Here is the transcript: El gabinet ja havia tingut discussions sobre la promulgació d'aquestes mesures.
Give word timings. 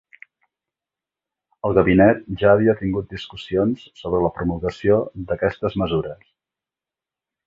El 1.67 1.75
gabinet 1.77 2.23
ja 2.43 2.49
havia 2.53 2.75
tingut 2.81 3.09
discussions 3.15 3.83
sobre 4.01 4.23
la 4.27 4.31
promulgació 4.39 4.97
d'aquestes 5.29 5.77
mesures. 5.83 6.25